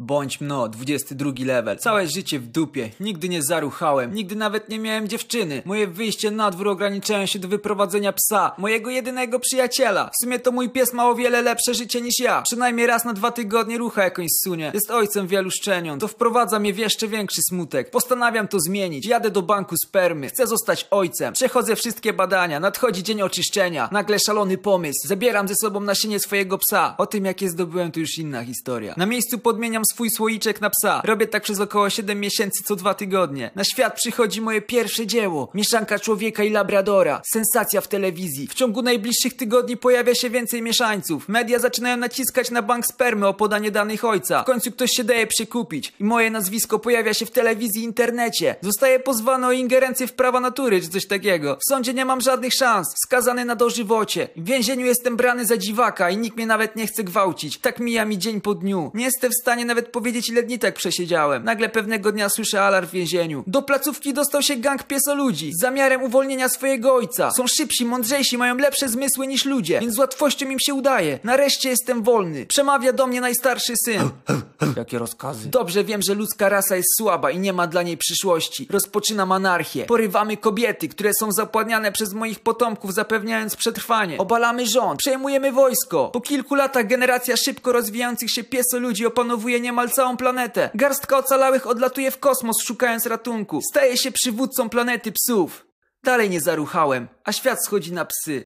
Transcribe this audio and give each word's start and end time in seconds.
Bądź 0.00 0.40
mno, 0.40 0.68
22 0.68 1.32
level. 1.44 1.78
Całe 1.78 2.06
życie 2.06 2.40
w 2.40 2.46
dupie. 2.46 2.90
Nigdy 3.00 3.28
nie 3.28 3.42
zaruchałem. 3.42 4.14
Nigdy 4.14 4.36
nawet 4.36 4.68
nie 4.68 4.78
miałem 4.78 5.08
dziewczyny. 5.08 5.62
Moje 5.64 5.86
wyjście 5.86 6.30
na 6.30 6.50
dwór 6.50 6.68
ograniczają 6.68 7.26
się 7.26 7.38
do 7.38 7.48
wyprowadzenia 7.48 8.12
psa. 8.12 8.54
Mojego 8.58 8.90
jedynego 8.90 9.40
przyjaciela. 9.40 10.10
W 10.14 10.24
sumie 10.24 10.38
to 10.38 10.52
mój 10.52 10.70
pies 10.70 10.92
ma 10.92 11.08
o 11.08 11.14
wiele 11.14 11.42
lepsze 11.42 11.74
życie 11.74 12.00
niż 12.00 12.18
ja. 12.20 12.42
Przynajmniej 12.42 12.86
raz 12.86 13.04
na 13.04 13.12
dwa 13.12 13.30
tygodnie 13.30 13.78
rucha 13.78 14.04
jakąś 14.04 14.26
sunie. 14.44 14.70
Jest 14.74 14.90
ojcem 14.90 15.26
wielu 15.26 15.50
szczeniąt. 15.50 16.00
To 16.00 16.08
wprowadza 16.08 16.58
mnie 16.58 16.72
w 16.72 16.78
jeszcze 16.78 17.08
większy 17.08 17.40
smutek. 17.48 17.90
Postanawiam 17.90 18.48
to 18.48 18.60
zmienić. 18.60 19.06
Jadę 19.06 19.30
do 19.30 19.42
banku 19.42 19.76
spermy. 19.76 20.28
Chcę 20.28 20.46
zostać 20.46 20.86
ojcem. 20.90 21.34
Przechodzę 21.34 21.76
wszystkie 21.76 22.12
badania. 22.12 22.60
Nadchodzi 22.60 23.02
dzień 23.02 23.22
oczyszczenia. 23.22 23.88
Nagle 23.92 24.18
szalony 24.18 24.58
pomysł. 24.58 25.08
Zabieram 25.08 25.48
ze 25.48 25.54
sobą 25.54 25.80
nasienie 25.80 26.20
swojego 26.20 26.58
psa. 26.58 26.94
O 26.98 27.06
tym 27.06 27.24
jak 27.24 27.42
je 27.42 27.50
zdobyłem 27.50 27.92
to 27.92 28.00
już 28.00 28.18
inna 28.18 28.44
historia. 28.44 28.94
Na 28.96 29.06
miejscu 29.06 29.38
podmieniam 29.38 29.84
swój 29.92 30.10
słoiczek 30.10 30.60
na 30.60 30.70
psa. 30.70 31.02
Robię 31.04 31.26
tak 31.26 31.42
przez 31.42 31.60
około 31.60 31.90
7 31.90 32.20
miesięcy 32.20 32.64
co 32.64 32.76
dwa 32.76 32.94
tygodnie. 32.94 33.50
Na 33.54 33.64
świat 33.64 33.94
przychodzi 33.94 34.40
moje 34.40 34.62
pierwsze 34.62 35.06
dzieło. 35.06 35.48
Mieszanka 35.54 35.98
człowieka 35.98 36.44
i 36.44 36.50
labradora. 36.50 37.22
Sensacja 37.32 37.80
w 37.80 37.88
telewizji. 37.88 38.48
W 38.48 38.54
ciągu 38.54 38.82
najbliższych 38.82 39.36
tygodni 39.36 39.76
pojawia 39.76 40.14
się 40.14 40.30
więcej 40.30 40.62
mieszańców. 40.62 41.28
Media 41.28 41.58
zaczynają 41.58 41.96
naciskać 41.96 42.50
na 42.50 42.62
bank 42.62 42.86
spermy 42.86 43.26
o 43.26 43.34
podanie 43.34 43.70
danych 43.70 44.04
ojca. 44.04 44.42
W 44.42 44.46
końcu 44.46 44.72
ktoś 44.72 44.90
się 44.90 45.04
daje 45.04 45.26
przekupić. 45.26 45.92
I 46.00 46.04
moje 46.04 46.30
nazwisko 46.30 46.78
pojawia 46.78 47.14
się 47.14 47.26
w 47.26 47.30
telewizji 47.30 47.82
i 47.82 47.84
internecie. 47.84 48.56
Zostaję 48.60 49.00
pozwany 49.00 49.46
o 49.46 49.52
ingerencję 49.52 50.06
w 50.06 50.12
prawa 50.12 50.40
natury 50.40 50.80
czy 50.80 50.88
coś 50.88 51.06
takiego. 51.06 51.56
W 51.56 51.68
sądzie 51.68 51.94
nie 51.94 52.04
mam 52.04 52.20
żadnych 52.20 52.52
szans. 52.54 52.88
Skazany 53.04 53.44
na 53.44 53.56
dożywocie. 53.56 54.28
W 54.36 54.44
więzieniu 54.44 54.86
jestem 54.86 55.16
brany 55.16 55.46
za 55.46 55.56
dziwaka 55.56 56.10
i 56.10 56.16
nikt 56.16 56.36
mnie 56.36 56.46
nawet 56.46 56.76
nie 56.76 56.86
chce 56.86 57.04
gwałcić. 57.04 57.58
Tak 57.58 57.80
mija 57.80 58.04
mi 58.04 58.18
dzień 58.18 58.40
po 58.40 58.54
dniu. 58.54 58.90
Nie 58.94 59.04
jestem 59.04 59.30
w 59.30 59.42
stanie 59.42 59.64
nawet 59.64 59.77
powiedzieć 59.82 60.28
ile 60.28 60.42
dni 60.42 60.58
tak 60.58 60.74
przesiedziałem. 60.74 61.44
Nagle 61.44 61.68
pewnego 61.68 62.12
dnia 62.12 62.28
słyszę 62.28 62.62
alarm 62.62 62.86
w 62.86 62.90
więzieniu. 62.90 63.44
Do 63.46 63.62
placówki 63.62 64.14
dostał 64.14 64.42
się 64.42 64.56
gang 64.56 64.82
piesoludzi 64.82 65.52
z 65.52 65.60
zamiarem 65.60 66.02
uwolnienia 66.02 66.48
swojego 66.48 66.94
ojca. 66.94 67.30
Są 67.30 67.46
szybsi, 67.46 67.84
mądrzejsi, 67.84 68.38
mają 68.38 68.56
lepsze 68.56 68.88
zmysły 68.88 69.26
niż 69.26 69.44
ludzie, 69.44 69.80
więc 69.80 69.94
z 69.94 69.98
łatwością 69.98 70.50
im 70.50 70.58
się 70.60 70.74
udaje. 70.74 71.18
Nareszcie 71.24 71.68
jestem 71.68 72.02
wolny. 72.02 72.46
Przemawia 72.46 72.92
do 72.92 73.06
mnie 73.06 73.20
najstarszy 73.20 73.74
syn. 73.84 74.10
Jakie 74.76 74.98
rozkazy? 74.98 75.48
Dobrze 75.48 75.84
wiem, 75.84 76.02
że 76.02 76.14
ludzka 76.14 76.48
rasa 76.48 76.76
jest 76.76 76.96
słaba 76.96 77.30
i 77.30 77.38
nie 77.38 77.52
ma 77.52 77.66
dla 77.66 77.82
niej 77.82 77.96
przyszłości. 77.96 78.66
Rozpoczynam 78.70 79.32
anarchię. 79.32 79.84
Porywamy 79.84 80.36
kobiety, 80.36 80.88
które 80.88 81.10
są 81.20 81.32
zapładniane 81.32 81.92
przez 81.92 82.12
moich 82.12 82.40
potomków, 82.40 82.94
zapewniając 82.94 83.56
przetrwanie. 83.56 84.18
Obalamy 84.18 84.66
rząd. 84.66 84.98
Przejmujemy 84.98 85.52
wojsko. 85.52 86.08
Po 86.08 86.20
kilku 86.20 86.54
latach 86.54 86.86
generacja 86.86 87.36
szybko 87.36 87.72
rozwijających 87.72 88.30
się 88.30 88.44
piesoludzi 88.44 89.06
opanowuje 89.06 89.60
niemal 89.68 89.90
całą 89.90 90.16
planetę. 90.16 90.70
Garstka 90.74 91.18
ocalałych 91.18 91.66
odlatuje 91.66 92.10
w 92.10 92.18
kosmos, 92.18 92.56
szukając 92.66 93.06
ratunku. 93.06 93.60
Staje 93.70 93.96
się 93.96 94.10
przywódcą 94.12 94.68
planety 94.68 95.12
psów. 95.12 95.66
Dalej 96.04 96.30
nie 96.30 96.40
zaruchałem, 96.40 97.08
a 97.24 97.32
świat 97.32 97.58
schodzi 97.64 97.92
na 97.92 98.04
psy. 98.04 98.36